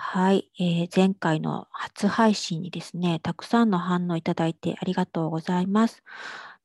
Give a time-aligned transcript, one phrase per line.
[0.00, 6.04] はい、えー、前回の初配信にですね、たくさんの反応いただいてありがとうございます。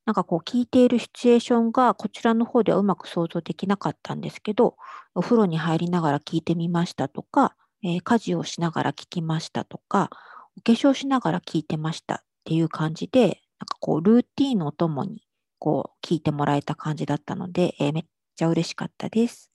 [0.06, 4.76] なんかこう聞いているシチュエーションがこちらの方ではうまく想像できなかったんですけど、
[5.16, 10.10] お風呂に入りながら聞いてみましたとか、えー、家事をしながら聞きましたとか、
[10.56, 15.22] お化粧しながら聞いてましたっていう感じで、なんかこうルーティーンのお供に
[15.58, 18.04] こう聞いてもらえた感じだったので、えー、めっ
[18.36, 19.53] ちゃ嬉しかったです。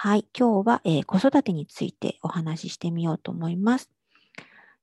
[0.00, 3.90] はい、今日は、えー、子育てについてお話ししてみようと思います。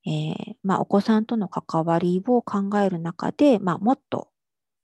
[0.04, 4.28] えー、まあ、お子さんとの関わりを考える中で、まあ、もっと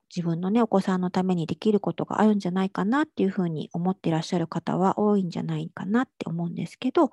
[0.09, 7.11] 自分のね、お子さんのためにできることがあるんじゃないかなっていうふうに思っていらっしゃる方は多いんじゃないかなって思うんですけど、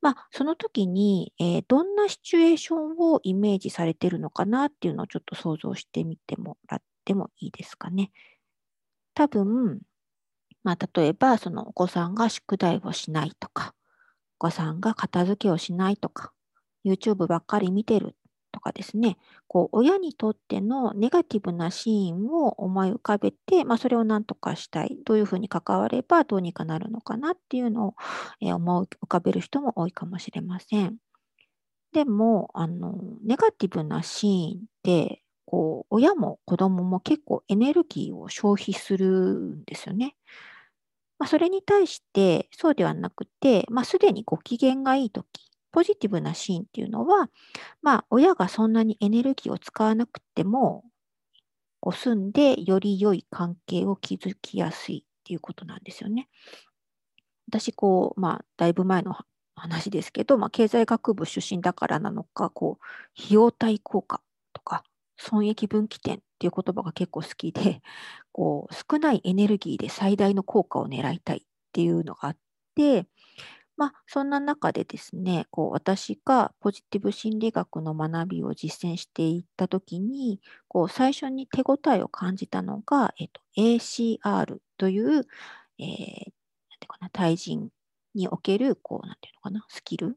[0.00, 8.12] まあ、その時に、えー、どんなシチュエーションをイメージされてるのかなっていうのをちょっと想像してみてもらってもいいですかね。
[9.14, 9.80] 多分、
[10.64, 13.74] まあ、例えば、そのお子さんが宿題をしないとか、
[14.40, 16.32] お子さんが片付けをしないとか、
[16.84, 18.16] YouTube ばっかり見てる
[18.52, 19.16] とかですね、
[19.48, 27.94] こう親にとってのネガティブなシーンを思い浮かべて、まあ、それを何とかしたい、どういうふうに関わればどうにかなるのかなっていうのを、
[28.40, 30.98] 思い浮かべる人も多いかもしれません。
[31.92, 40.16] でも、あの、ネガティブなシーンって、こう、親も子供も結構エネルギーを消費するんですよね。
[41.22, 47.30] まあ、それに対して、そうではなくて、まあ、すでにご機嫌がいいとき、ポジティブなシーンっていうのは、
[47.80, 50.82] まあ、親がそんなにエネルギーを使わなくても、
[51.78, 56.28] こう住んでより良い関係を築きやすいっていうことなんですよね。
[57.46, 59.16] 私、こう、まあ、だいぶ前の
[59.54, 64.20] 話ですけど、まあ、経済学部出身だからなのか、こう、費用対効果、
[65.16, 67.82] 損益分岐点っていう言葉が結構好きで、
[68.32, 71.40] こう少ないエネルギーで最大の効果を狙いたいっ
[71.72, 72.36] ていうのがあっ
[72.74, 73.06] て、
[73.76, 85.26] まあ、そんな中でですね、こう私がポジティブ心理学の学びを実践していったときに、こう最初に手応えを感じたのが、えっと、ACR という、
[85.78, 86.30] えー、なんてい
[86.84, 87.70] うかな、対人
[88.14, 90.16] における、こう、なんていうのかな、スキル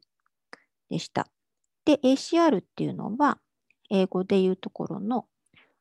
[0.90, 1.28] でした。
[1.84, 3.38] で、ACR っていうのは、
[3.90, 5.26] 英語でいうところの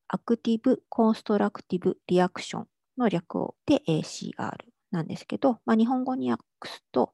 [0.07, 2.67] アクティブ・コンストラクティブ・リアクション
[2.97, 4.57] の略をで ACR
[4.91, 7.13] なんですけど、まあ、日本語に訳すと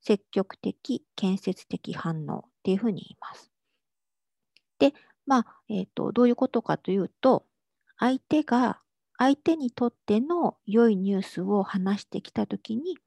[0.00, 3.50] 積極的、建設的反応っていうふうに言います。
[4.78, 4.92] で、
[5.26, 7.46] まあ、えーと、どういうことかというと、
[7.98, 8.80] 相手が
[9.16, 12.98] 相手にとっての良いニュースを話してきたときに、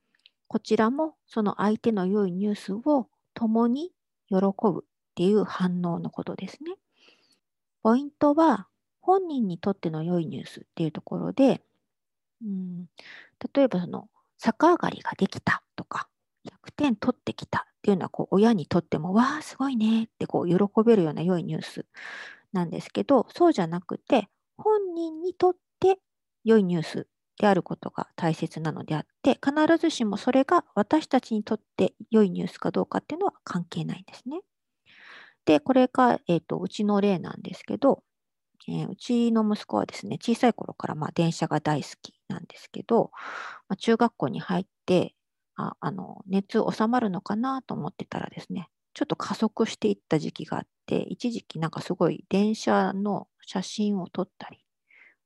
[0.48, 3.92] こちらもその相手の良いニュースを共に
[4.30, 4.84] 喜ぶっ
[5.16, 6.78] ていう反応のことですね。
[7.88, 8.68] ポイントは、
[9.00, 11.62] 本人にとっての良いニュースっていうところで、
[12.44, 12.88] うん、
[13.56, 16.10] 例えばその逆上がりができたとか、
[16.66, 21.86] 100点取ってきたっていうのはこう親にとっても、わあ、すごいねってこう喜べるような良いニュース
[22.52, 24.28] なんですけど、そうじゃなくて、
[24.58, 25.98] 本人にとって
[26.44, 27.08] 良いニュース
[27.40, 34.42] であることが大切なのであって、必ずしもそれが私たちにとって良いニュースかどうかっていうのは関係ないんですね。
[35.48, 38.04] で、これが、えーと、うちの例なんですけど、
[38.68, 43.12] えー、うちの息子はですね、小さい頃からまあ電車が大好きなんですけど、
[43.70, 45.16] まあ、中学校に入って、
[45.56, 54.66] ああの熱収まるのかなと思ってたらですね、ちょっと加速していった時期があって、一時期なんかすごい電車の写真を撮ったり、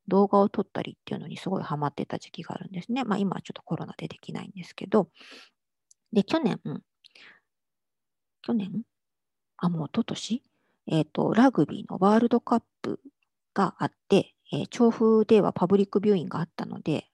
[0.08, 3.04] 動画を撮ったりっていうのにすごいハマってた時期があるんですね。
[3.06, 5.10] まあ今はちょっとコロナでできないんですけど、
[6.14, 6.62] で、去年、
[8.44, 8.84] 去年
[9.62, 10.44] あ、もう一昨年？
[10.88, 13.00] えっ、ー、と、ラグビーのワールドカップ
[13.54, 17.06] があって、えー、調布ではパブリックビューイングがあったので、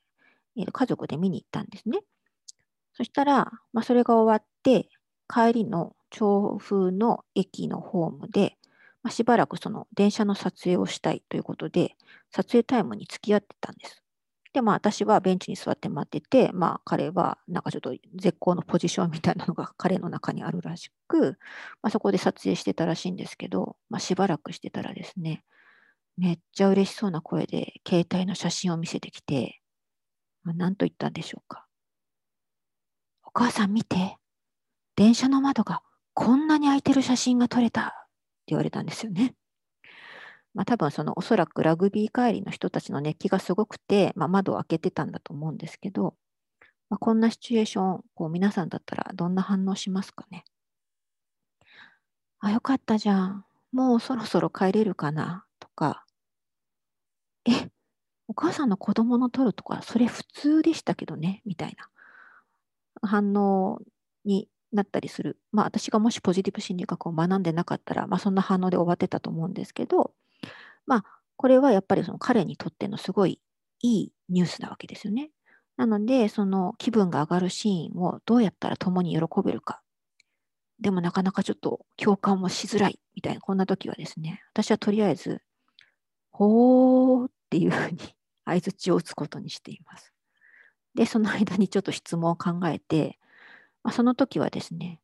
[0.56, 2.00] えー、家族で見に行ったんですね。
[2.94, 4.90] そしたら、まあ、それが終わって、
[5.28, 8.56] 帰りの調布の駅のホームで、
[9.04, 11.96] まあ、しばらくその電車の撮影をしたいということで、
[12.32, 14.02] 撮影タイムに付き合ってたんです。
[14.54, 21.38] で、まあ私はベンチに座って待ってて、まあ彼はなんかちょっと絶好のポジションみたいなのが 彼の中にあるらしく、
[21.82, 25.44] まあ、そこで撮影してたらしいんですけど、まあ、しばらくしてたらですね、
[26.18, 29.62] めっちゃ嬉しそうな声で携帯の写真を見せてきて、
[30.44, 31.68] まあ、何と言ったんでしょうか。
[33.24, 34.18] お母さん見て、
[34.96, 35.84] 電車の窓が
[36.14, 37.96] こんなに空いてる写真が撮れたって
[38.48, 39.36] 言われたんですよね。
[40.58, 46.16] まあ、多分そのおそらくラグビー帰りの人たちの熱気がすごくて、まあ、窓を開けてたんだと思うんですけど、
[46.90, 50.46] まあ、こんなシチュエーション、こう皆さんだったらどんな反応しますかね？
[52.40, 53.46] あ、よかったじゃん。
[53.72, 55.46] もうそろそろ帰れるかな？
[55.60, 56.06] とか、
[57.46, 57.70] え、
[58.28, 63.80] お母さんの子供の撮るとか、それ普通でしたけどね、みたいな反応
[64.26, 65.38] になったりする。
[65.52, 70.14] まあ私がもしポジティブ心理学を学んでなかったら、まあそんな反応で終わってたと思うんですけど、
[70.88, 71.06] まあ
[71.36, 73.40] これはやっぱりその彼にとってのすごい
[73.82, 75.30] いいニュースなわけですよね。
[75.78, 79.82] なので、その気分が上がるシーンをどうやったら共に喜べるか。
[80.80, 85.42] でもなかなかちょっと共感もしづらいみたいな、こんな時はですね、私はとりあえず、
[86.32, 87.98] ほーっていうふうに
[88.46, 90.14] 相づちを打つことにしています。
[90.96, 93.20] で、その間にちょっと質問を考えて、
[93.84, 95.02] まあ、その時はですね、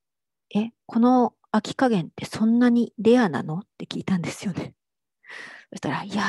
[0.56, 3.60] え、この秋加減ってそんなにレアなの？
[3.60, 4.76] って聞いたんですよね。
[5.74, 6.26] そしたら、いやー、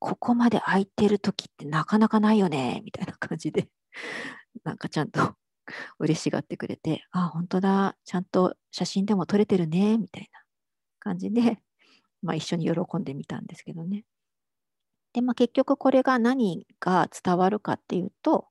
[0.00, 3.68] ここまで空いてる時ってなかなかないよね、みたいな感じで、
[4.64, 5.36] なんかちゃんと
[6.00, 10.40] 嬉しがってくれて、あ、本当だ、ちゃんと写真でも撮れてるね、みたいな
[10.98, 11.62] 感じで、
[12.20, 14.04] まあ一緒に喜んでみたんですけどね。
[15.12, 18.48] で、まあ結局これが何が伝わるかっていうと、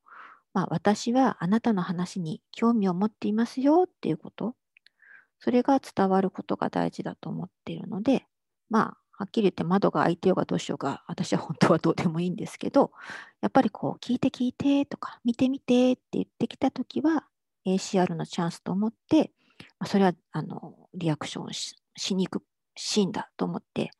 [0.54, 4.56] まあ、私はあなたの話に興味を持っていますよっていうこと、
[5.40, 8.26] それが伝わることが大事だと思っているので、
[8.70, 12.94] まあ、はっきり言って窓が開いてようがどうしようが、私は本当はどうでもいいんですけど、
[13.42, 17.26] やっぱりこう、聞いて聞いてとか、見てみてって言ってきたときは、
[17.66, 19.34] ACR のチャンスと思って、
[19.78, 22.44] まあ、それはあのリアクションししに行く
[22.78, 23.92] シーンだと思って、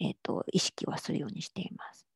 [0.00, 2.06] えーと意識はするようにしています。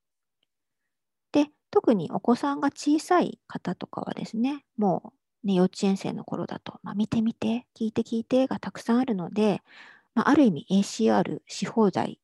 [1.32, 5.12] で特にお子さんが小さい方とかはですね、も
[5.44, 9.60] う、ね、幼稚園生の頃だと、まあ、見てみて、聞いて聞いてがたくさんあるので、
[10.14, 12.18] まあ、ある意味 ACR し放題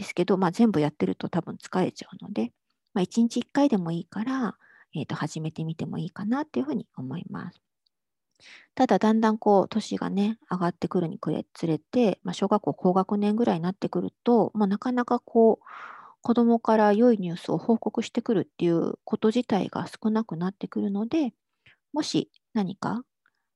[0.00, 2.52] ですけど、まあ、全部やってると多分疲れちゃうので、
[2.94, 4.56] まあ、1日1回でもいいから、
[4.96, 7.60] えー、と始めてみてもいいかなっていうふうに思います。
[8.74, 11.20] ただ、だんだんこう、年がね、上がってくるに
[11.52, 15.64] つれて、まあ、小学校高学年ぐらいになってくると、もうなかなかこう、
[16.22, 21.34] 子供から良いニュースを報告してくるっていうこと自体が少なくなってくるので、
[21.92, 23.04] もし何か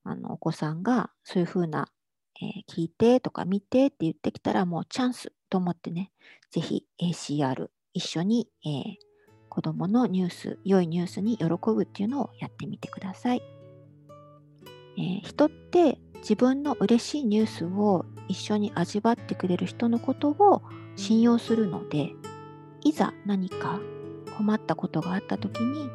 [0.03, 1.89] あのお子さんがそういうふうな、
[2.41, 6.11] えー、聞いてとか見てって言ってきたらもうチャンスと思ってね、
[6.51, 8.97] ぜひ ACR 一緒に、えー、
[9.49, 13.43] 子供のニュース、良いニュースに喜ぶっていうのをやってみてください。
[14.97, 20.63] えー、人って自分の嬉しいニュースを一緒に味わってくれる人のことを
[20.97, 22.13] 信用するので、
[22.83, 23.81] いざ何か
[24.37, 25.89] 困ったことがあった時に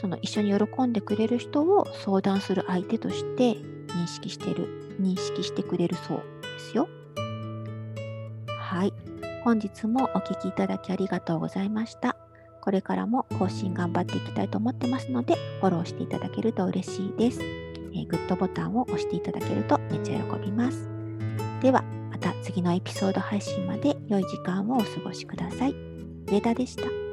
[0.00, 3.56] その一緒に喜んでくれる人を相談する相手として
[3.88, 6.88] 認識してる認識してくれるそうですよ。
[8.48, 8.92] はい。
[9.44, 12.16] 本日もお聴きいただきありがとうございました。
[12.60, 17.40] これからも更新頑張っていきたいと思ってますので、フォローしていただけると嬉しいです。
[17.40, 20.88] えー、グッドボタンを押していただけるとめっちゃ喜びます。
[21.62, 25.74] では、また次のエピソード配信まで良い時間をお過ごしください。
[26.26, 27.05] 上田でした。